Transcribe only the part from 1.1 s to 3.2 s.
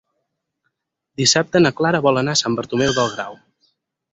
Dissabte na Clara vol anar a Sant Bartomeu del